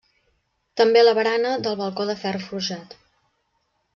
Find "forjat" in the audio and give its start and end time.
2.49-2.99